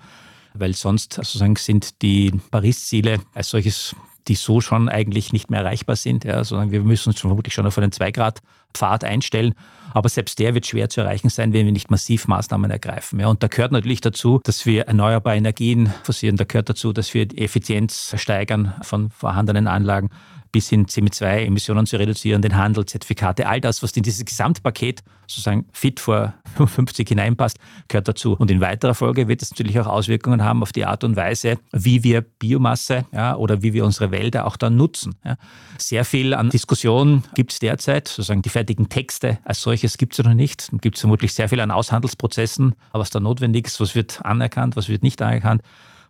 [0.55, 3.95] weil sonst sozusagen sind die Paris-Ziele als solches
[4.29, 6.25] die so schon eigentlich nicht mehr erreichbar sind.
[6.25, 9.55] Ja, sondern wir müssen uns vermutlich schon auf einen 2-Grad-Pfad einstellen.
[9.93, 13.21] Aber selbst der wird schwer zu erreichen sein, wenn wir nicht massiv Maßnahmen ergreifen.
[13.21, 16.37] Ja, und da gehört natürlich dazu, dass wir erneuerbare Energien forcieren.
[16.37, 20.11] Da gehört dazu, dass wir die Effizienz steigern von vorhandenen Anlagen
[20.53, 25.67] bis hin CO2-Emissionen zu reduzieren, den Handel, Zertifikate, all das, was in dieses Gesamtpaket sozusagen
[25.73, 28.35] fit vor 55 hineinpasst, gehört dazu.
[28.39, 31.59] Und in weiterer Folge wird es natürlich auch Auswirkungen haben auf die Art und Weise,
[31.73, 35.15] wie wir Biomasse ja, oder wie wir unsere Wälder auch dann nutzen.
[35.25, 35.37] Ja.
[35.79, 40.25] Sehr viel an Diskussion gibt es derzeit, sozusagen die fertigen Texte als solches gibt es
[40.25, 40.71] noch nicht.
[40.71, 44.77] Dann gibt es vermutlich sehr viel an Aushandelsprozessen, was da notwendig ist, was wird anerkannt,
[44.77, 45.63] was wird nicht anerkannt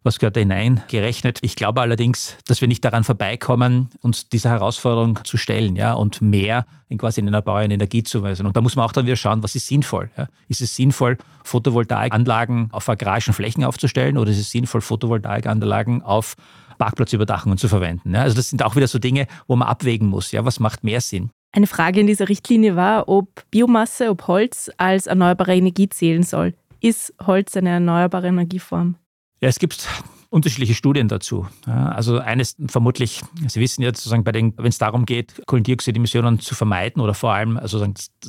[0.02, 1.38] was gehört da hineingerechnet.
[1.42, 6.20] Ich glaube allerdings, dass wir nicht daran vorbeikommen, uns dieser Herausforderung zu stellen ja, und
[6.20, 8.46] mehr in quasi in erneuerbare Energie zu weisen.
[8.46, 10.10] Und da muss man auch dann wieder schauen, was ist sinnvoll.
[10.16, 10.28] Ja.
[10.48, 16.34] Ist es sinnvoll, Photovoltaikanlagen auf agrarischen Flächen aufzustellen oder ist es sinnvoll, Photovoltaikanlagen auf
[16.78, 18.14] Parkplatzüberdachungen zu verwenden?
[18.14, 18.22] Ja.
[18.22, 20.32] Also das sind auch wieder so Dinge, wo man abwägen muss.
[20.32, 21.30] Ja, was macht mehr Sinn?
[21.54, 26.54] Eine Frage in dieser Richtlinie war, ob Biomasse, ob Holz als erneuerbare Energie zählen soll.
[26.80, 28.96] Ist Holz eine erneuerbare Energieform?
[29.42, 29.88] Ja, es gibt
[30.30, 31.48] unterschiedliche Studien dazu.
[31.66, 37.02] Ja, also eines vermutlich, Sie wissen ja sozusagen, wenn es darum geht, Kohlendioxidemissionen zu vermeiden
[37.02, 37.84] oder vor allem also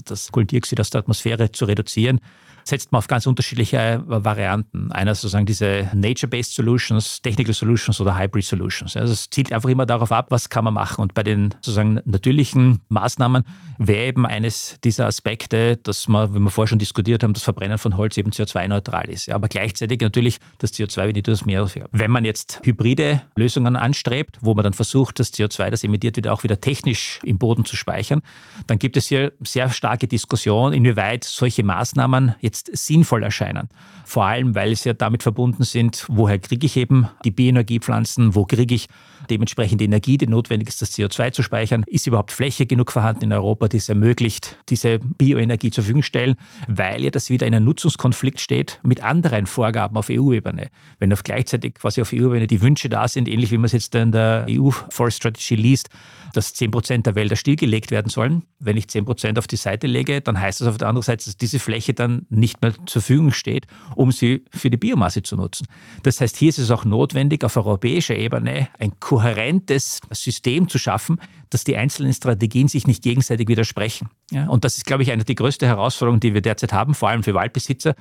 [0.06, 2.19] das Kohlendioxid aus der Atmosphäre zu reduzieren,
[2.63, 4.91] setzt man auf ganz unterschiedliche äh, Varianten.
[4.91, 8.95] Einer sozusagen diese Nature-Based Solutions, Technical Solutions oder Hybrid Solutions.
[8.97, 11.02] Also es zielt einfach immer darauf ab, was kann man machen.
[11.02, 13.43] Und bei den sozusagen natürlichen Maßnahmen
[13.78, 17.78] wäre eben eines dieser Aspekte, dass man, wie wir vorher schon diskutiert haben, das Verbrennen
[17.78, 19.28] von Holz eben CO2-neutral ist.
[19.28, 21.67] Ja, aber gleichzeitig natürlich das CO2 wieder das Meer.
[21.91, 26.28] Wenn man jetzt hybride Lösungen anstrebt, wo man dann versucht, das CO2, das emittiert wird,
[26.28, 28.21] auch wieder technisch im Boden zu speichern,
[28.67, 33.70] dann gibt es hier sehr starke Diskussion, inwieweit solche Maßnahmen jetzt jetzt sinnvoll erscheinen.
[34.06, 38.46] Vor allem, weil sie ja damit verbunden sind, woher kriege ich eben die Bioenergiepflanzen, wo
[38.46, 38.88] kriege ich
[39.30, 41.84] dementsprechend die Energie, die notwendig ist, das CO2 zu speichern.
[41.88, 46.36] Ist überhaupt Fläche genug vorhanden in Europa, die es ermöglicht, diese Bioenergie zur Verfügung stellen,
[46.68, 50.70] weil ja das wieder in einem Nutzungskonflikt steht mit anderen Vorgaben auf EU-Ebene.
[51.00, 53.96] Wenn auf gleichzeitig quasi auf EU-Ebene die Wünsche da sind, ähnlich wie man es jetzt
[53.96, 55.89] in der EU Forest Strategy liest,
[56.34, 58.44] dass 10 Prozent der Wälder stillgelegt werden sollen.
[58.60, 61.26] Wenn ich 10 Prozent auf die Seite lege, dann heißt das auf der anderen Seite,
[61.26, 65.36] dass diese Fläche dann nicht mehr zur Verfügung steht, um sie für die Biomasse zu
[65.36, 65.67] nutzen.
[66.03, 71.19] Das heißt, hier ist es auch notwendig, auf europäischer Ebene ein kohärentes System zu schaffen,
[71.49, 74.10] dass die einzelnen Strategien sich nicht gegenseitig widersprechen.
[74.32, 77.10] Ja, und das ist, glaube ich, eine der größten Herausforderungen, die wir derzeit haben, vor
[77.10, 77.95] allem für Waldbesitzer,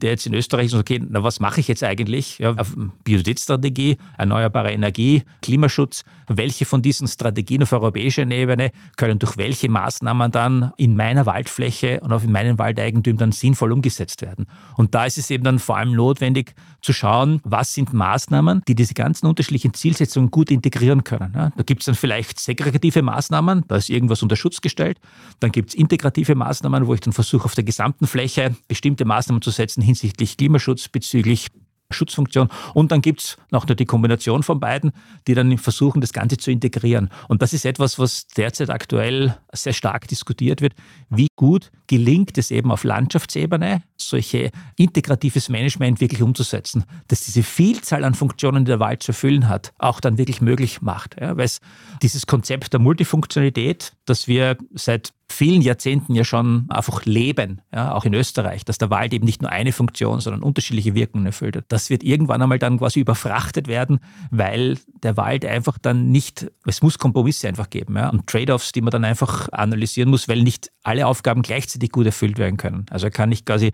[0.00, 2.38] der jetzt in Österreich sagt, okay, na, was mache ich jetzt eigentlich?
[2.38, 6.04] Ja, Biodiversitätsstrategie, erneuerbare Energie, Klimaschutz.
[6.28, 12.00] Welche von diesen Strategien auf europäischer Ebene können durch welche Maßnahmen dann in meiner Waldfläche
[12.00, 13.87] und auf meinen Waldeigentümern dann sinnvoll umgesetzt
[14.22, 14.46] werden?
[14.76, 18.74] Und da ist es eben dann vor allem notwendig zu schauen, was sind Maßnahmen, die
[18.74, 21.32] diese ganzen unterschiedlichen Zielsetzungen gut integrieren können.
[21.32, 24.98] Da gibt es dann vielleicht segregative Maßnahmen, da ist irgendwas unter Schutz gestellt.
[25.40, 29.42] Dann gibt es integrative Maßnahmen, wo ich dann versuche, auf der gesamten Fläche bestimmte Maßnahmen
[29.42, 31.48] zu setzen, hinsichtlich Klimaschutz, bezüglich
[31.90, 32.48] Schutzfunktion.
[32.74, 34.92] Und dann gibt es noch die Kombination von beiden,
[35.26, 37.10] die dann versuchen, das Ganze zu integrieren.
[37.28, 40.74] Und das ist etwas, was derzeit aktuell sehr stark diskutiert wird.
[41.08, 48.04] Wie gut gelingt es eben auf Landschaftsebene, solche integratives Management wirklich umzusetzen, dass diese Vielzahl
[48.04, 51.16] an Funktionen, die der Wald zu erfüllen hat, auch dann wirklich möglich macht.
[51.20, 51.60] Ja, weil es
[52.02, 58.04] dieses Konzept der Multifunktionalität, das wir seit vielen Jahrzehnten ja schon einfach leben, ja, auch
[58.04, 61.62] in Österreich, dass der Wald eben nicht nur eine Funktion, sondern unterschiedliche Wirkungen erfüllt.
[61.68, 66.82] Das wird irgendwann einmal dann quasi überfrachtet werden, weil der Wald einfach dann nicht, es
[66.82, 70.70] muss Kompromisse einfach geben ja, und Trade-offs, die man dann einfach analysieren muss, weil nicht
[70.82, 72.86] alle Aufgaben gleichzeitig gut erfüllt werden können.
[72.90, 73.72] Also er kann nicht quasi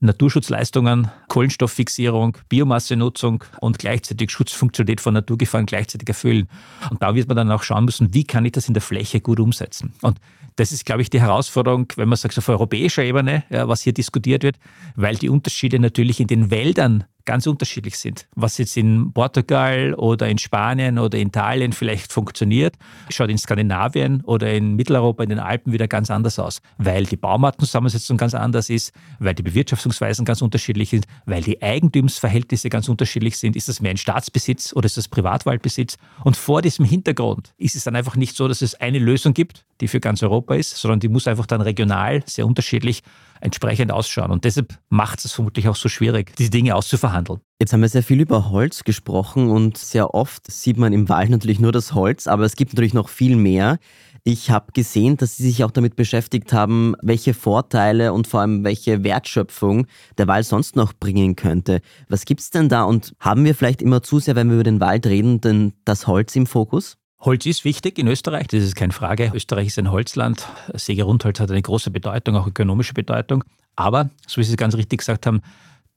[0.00, 6.48] Naturschutzleistungen, Kohlenstofffixierung, Biomassenutzung und gleichzeitig Schutzfunktionalität von Naturgefahren gleichzeitig erfüllen.
[6.90, 9.20] Und da wird man dann auch schauen müssen, wie kann ich das in der Fläche
[9.20, 9.92] gut umsetzen.
[10.02, 10.18] Und
[10.58, 13.92] das ist, glaube ich, die Herausforderung, wenn man sagt, auf europäischer Ebene, ja, was hier
[13.92, 14.56] diskutiert wird,
[14.96, 18.26] weil die Unterschiede natürlich in den Wäldern ganz unterschiedlich sind.
[18.36, 22.76] Was jetzt in Portugal oder in Spanien oder Italien vielleicht funktioniert,
[23.10, 27.18] schaut in Skandinavien oder in Mitteleuropa, in den Alpen wieder ganz anders aus, weil die
[27.18, 33.36] Baumartenzusammensetzung ganz anders ist, weil die Bewirtschaftungsweisen ganz unterschiedlich sind, weil die Eigentumsverhältnisse ganz unterschiedlich
[33.36, 33.56] sind.
[33.56, 35.98] Ist das mehr ein Staatsbesitz oder ist das Privatwaldbesitz?
[36.24, 39.66] Und vor diesem Hintergrund ist es dann einfach nicht so, dass es eine Lösung gibt,
[39.82, 43.02] die für ganz Europa ist, sondern die muss einfach dann regional sehr unterschiedlich
[43.40, 44.30] entsprechend ausschauen.
[44.30, 47.40] Und deshalb macht es vermutlich auch so schwierig, diese Dinge auszuverhandeln.
[47.60, 51.30] Jetzt haben wir sehr viel über Holz gesprochen und sehr oft sieht man im Wald
[51.30, 53.78] natürlich nur das Holz, aber es gibt natürlich noch viel mehr.
[54.24, 58.62] Ich habe gesehen, dass Sie sich auch damit beschäftigt haben, welche Vorteile und vor allem
[58.62, 59.86] welche Wertschöpfung
[60.18, 61.80] der Wald sonst noch bringen könnte.
[62.08, 64.64] Was gibt es denn da und haben wir vielleicht immer zu sehr, wenn wir über
[64.64, 66.98] den Wald reden, denn das Holz im Fokus?
[67.20, 69.32] Holz ist wichtig in Österreich, das ist keine Frage.
[69.34, 70.46] Österreich ist ein Holzland.
[70.72, 73.42] Sägerundholz hat eine große Bedeutung, auch ökonomische Bedeutung.
[73.74, 75.42] Aber, so wie Sie ganz richtig gesagt haben,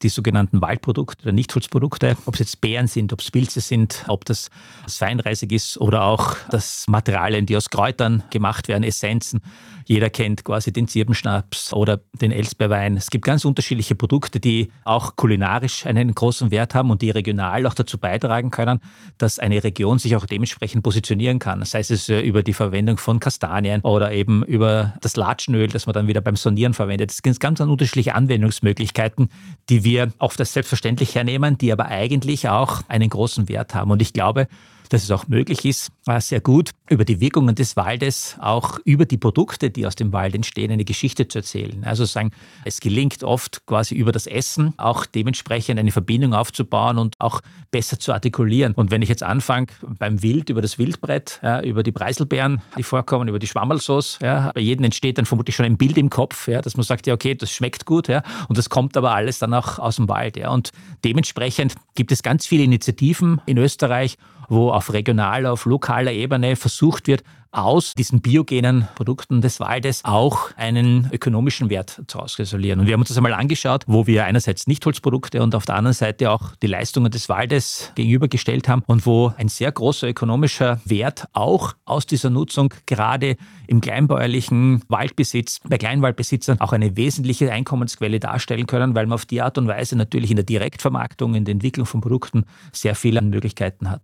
[0.03, 4.25] die sogenannten Waldprodukte oder Nichtholzprodukte, ob es jetzt Beeren sind, ob es Pilze sind, ob
[4.25, 4.49] das
[4.87, 9.41] Feinreisig ist oder auch das Materialien, die aus Kräutern gemacht werden, Essenzen.
[9.85, 12.95] Jeder kennt quasi den Zirbenschnaps oder den Elsbeerwein.
[12.95, 17.65] Es gibt ganz unterschiedliche Produkte, die auch kulinarisch einen großen Wert haben und die regional
[17.65, 18.79] auch dazu beitragen können,
[19.17, 21.63] dass eine Region sich auch dementsprechend positionieren kann.
[21.65, 26.07] Sei es über die Verwendung von Kastanien oder eben über das Latschenöl, das man dann
[26.07, 27.11] wieder beim Sonieren verwendet.
[27.11, 29.29] Es gibt ganz unterschiedliche Anwendungsmöglichkeiten,
[29.69, 33.91] die wir auf das selbstverständlich hernehmen, die aber eigentlich auch einen großen Wert haben.
[33.91, 34.47] Und ich glaube,
[34.91, 39.05] dass es auch möglich ist, äh, sehr gut über die Wirkungen des Waldes, auch über
[39.05, 41.83] die Produkte, die aus dem Wald entstehen, eine Geschichte zu erzählen.
[41.85, 42.31] Also sagen,
[42.65, 47.39] es gelingt oft quasi über das Essen auch dementsprechend eine Verbindung aufzubauen und auch
[47.71, 48.73] besser zu artikulieren.
[48.73, 52.83] Und wenn ich jetzt anfange beim Wild über das Wildbrett, ja, über die Preiselbeeren, die
[52.83, 56.49] vorkommen, über die Schwammerlsauce, ja, bei jedem entsteht dann vermutlich schon ein Bild im Kopf,
[56.49, 59.39] ja, dass man sagt, ja, okay, das schmeckt gut, ja, und das kommt aber alles
[59.39, 60.35] dann auch aus dem Wald.
[60.35, 60.49] Ja.
[60.49, 60.71] Und
[61.05, 64.17] dementsprechend gibt es ganz viele Initiativen in Österreich,
[64.51, 70.51] wo auf regionaler, auf lokaler Ebene versucht wird, aus diesen biogenen Produkten des Waldes auch
[70.55, 72.79] einen ökonomischen Wert zu ausresolieren.
[72.79, 75.93] Und wir haben uns das einmal angeschaut, wo wir einerseits Nichtholzprodukte und auf der anderen
[75.93, 81.27] Seite auch die Leistungen des Waldes gegenübergestellt haben und wo ein sehr großer ökonomischer Wert
[81.33, 83.35] auch aus dieser Nutzung gerade
[83.67, 89.41] im kleinbäuerlichen Waldbesitz, bei Kleinwaldbesitzern auch eine wesentliche Einkommensquelle darstellen können, weil man auf die
[89.41, 93.89] Art und Weise natürlich in der Direktvermarktung, in der Entwicklung von Produkten sehr viele Möglichkeiten
[93.89, 94.01] hat.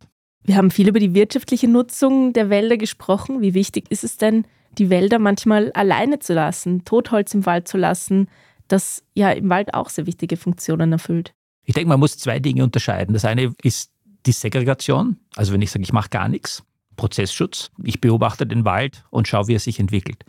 [0.47, 3.41] Wir haben viel über die wirtschaftliche Nutzung der Wälder gesprochen.
[3.41, 4.45] Wie wichtig ist es denn,
[4.77, 8.29] die Wälder manchmal alleine zu lassen, Totholz im Wald zu lassen,
[8.69, 11.33] das ja im Wald auch sehr wichtige Funktionen erfüllt?
[11.65, 13.11] Ich denke, man muss zwei Dinge unterscheiden.
[13.13, 13.91] Das eine ist
[14.25, 16.63] die Segregation, also wenn ich sage, ich mache gar nichts,
[16.95, 17.69] Prozessschutz.
[17.83, 20.23] Ich beobachte den Wald und schaue, wie er sich entwickelt.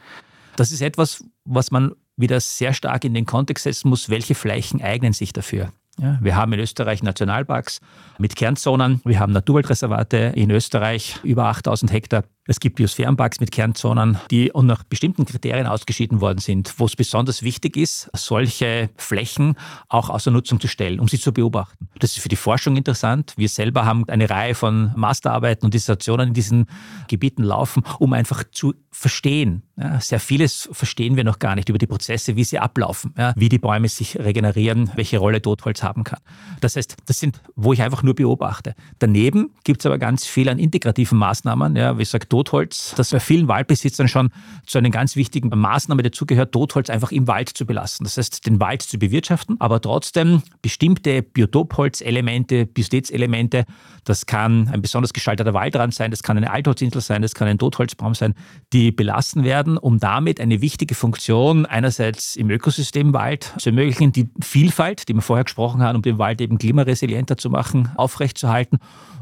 [0.57, 4.83] Das ist etwas, was man wieder sehr stark in den Kontext setzen muss, welche Flächen
[4.83, 5.72] eignen sich dafür.
[5.99, 7.81] Ja, wir haben in Österreich Nationalparks
[8.19, 9.01] mit Kernzonen.
[9.05, 12.25] Wir haben Naturwaldreservate in Österreich über 8000 Hektar.
[12.51, 17.43] Es gibt Biosphärenparks mit Kernzonen, die nach bestimmten Kriterien ausgeschieden worden sind, wo es besonders
[17.43, 19.55] wichtig ist, solche Flächen
[19.91, 21.89] auch außer Nutzung zu stellen, um sie zu beobachten.
[21.99, 23.35] Das ist für die Forschung interessant.
[23.37, 26.67] Wir selber haben eine Reihe von Masterarbeiten und Dissertationen in diesen
[27.07, 29.63] Gebieten laufen, um einfach zu verstehen.
[29.77, 33.35] Ja, sehr vieles verstehen wir noch gar nicht über die Prozesse, wie sie ablaufen, ja,
[33.37, 36.19] wie die Bäume sich regenerieren, welche Rolle Totholz haben kann.
[36.61, 38.75] Das heißt, das sind, wo ich einfach nur beobachte.
[38.99, 43.18] Daneben gibt es aber ganz viel an integrativen Maßnahmen, ja, wie gesagt, Totholz, das bei
[43.18, 44.31] vielen Waldbesitzern schon
[44.64, 48.05] zu einer ganz wichtigen Maßnahme dazugehört, Totholz einfach im Wald zu belassen.
[48.05, 53.64] Das heißt, den Wald zu bewirtschaften, aber trotzdem bestimmte Biotopholzelemente, Biostätselemente,
[54.05, 57.59] das kann ein besonders gestalteter Waldrand sein, das kann eine Altholzinsel sein, das kann ein
[57.59, 58.35] Totholzbaum sein,
[58.72, 64.29] die belassen werden, um damit eine wichtige Funktion einerseits im Ökosystem Wald zu ermöglichen, die
[64.40, 68.79] Vielfalt, die wir vorher gesprochen haben, um den Wald eben klimaresilienter zu machen, aufrechtzuerhalten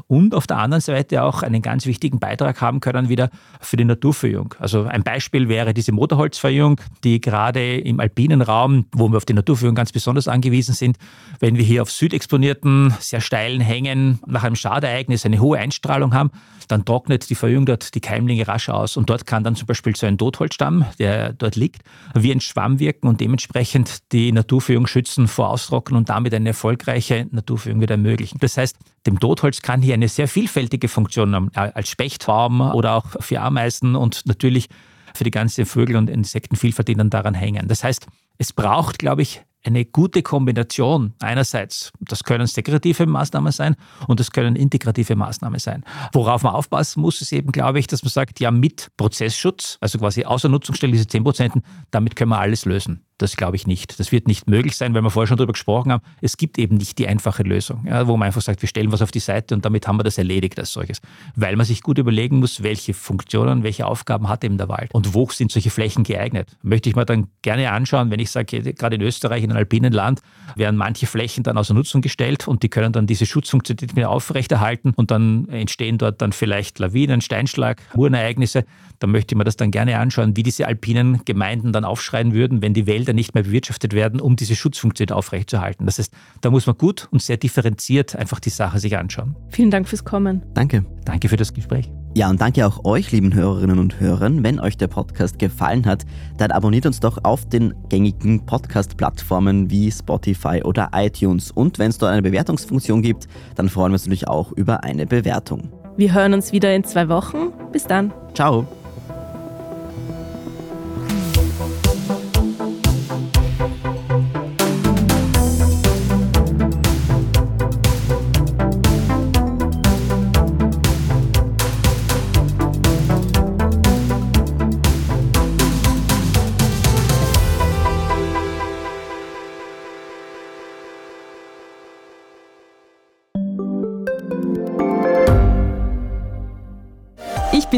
[0.07, 3.85] und auf der anderen Seite auch einen ganz wichtigen Beitrag haben können wieder für die
[3.85, 4.55] Naturverjüngung.
[4.59, 9.33] Also ein Beispiel wäre diese Motorholzverjüngung, die gerade im alpinen Raum, wo wir auf die
[9.33, 10.97] Naturverjüngung ganz besonders angewiesen sind,
[11.39, 16.31] wenn wir hier auf südexponierten, sehr steilen Hängen nach einem Schadereignis eine hohe Einstrahlung haben,
[16.67, 19.95] dann trocknet die Verjüngung dort die Keimlinge rasch aus und dort kann dann zum Beispiel
[19.95, 21.81] so ein Totholzstamm, der dort liegt,
[22.13, 27.27] wie ein Schwamm wirken und dementsprechend die Naturverjüngung schützen vor Austrocknen und damit eine erfolgreiche
[27.31, 28.37] Naturverjüngung wieder ermöglichen.
[28.39, 33.05] Das heißt, dem Totholz kann hier eine sehr vielfältige Funktion haben, als Spechtbaum oder auch
[33.19, 34.67] für Ameisen und natürlich
[35.15, 37.67] für die ganze Vögel- und Insektenvielfalt, die dann daran hängen.
[37.67, 38.05] Das heißt,
[38.37, 41.13] es braucht, glaube ich, eine gute Kombination.
[41.19, 43.75] Einerseits, das können segregative Maßnahmen sein
[44.07, 45.83] und das können integrative Maßnahmen sein.
[46.13, 49.97] Worauf man aufpassen muss, ist eben, glaube ich, dass man sagt, ja, mit Prozessschutz, also
[49.97, 51.53] quasi Außernutzungsstelle, diese 10 Prozent,
[51.91, 53.06] damit können wir alles lösen.
[53.17, 53.99] Das glaube ich nicht.
[53.99, 56.03] Das wird nicht möglich sein, weil wir vorher schon darüber gesprochen haben.
[56.21, 59.01] Es gibt eben nicht die einfache Lösung, ja, wo man einfach sagt, wir stellen was
[59.01, 61.01] auf die Seite und damit haben wir das erledigt als solches.
[61.35, 65.15] Weil man sich gut überlegen muss, welche Funktionen, welche Aufgaben hat eben der Wald und
[65.15, 66.55] wo sind solche Flächen geeignet.
[66.61, 69.93] Möchte ich mir dann gerne anschauen, wenn ich sage, gerade in Österreich, in einem alpinen
[69.93, 70.21] Land,
[70.55, 74.93] werden manche Flächen dann außer Nutzung gestellt und die können dann diese Schutzfunktion wieder aufrechterhalten
[74.95, 78.65] und dann entstehen dort dann vielleicht Lawinen, Steinschlag, Murenereignisse.
[78.99, 82.61] Da möchte ich mir das dann gerne anschauen, wie diese alpinen Gemeinden dann aufschreien würden,
[82.61, 85.85] wenn die Wälder nicht mehr bewirtschaftet werden, um diese Schutzfunktion aufrechtzuerhalten.
[85.85, 89.35] Das heißt, da muss man gut und sehr differenziert einfach die Sache sich anschauen.
[89.49, 90.43] Vielen Dank fürs Kommen.
[90.53, 90.85] Danke.
[91.05, 91.89] Danke für das Gespräch.
[92.15, 94.43] Ja, und danke auch euch, lieben Hörerinnen und Hörern.
[94.43, 96.03] Wenn euch der Podcast gefallen hat,
[96.37, 101.51] dann abonniert uns doch auf den gängigen Podcast-Plattformen wie Spotify oder iTunes.
[101.51, 105.05] Und wenn es dort eine Bewertungsfunktion gibt, dann freuen wir uns natürlich auch über eine
[105.05, 105.69] Bewertung.
[105.95, 107.53] Wir hören uns wieder in zwei Wochen.
[107.71, 108.11] Bis dann.
[108.33, 108.67] Ciao.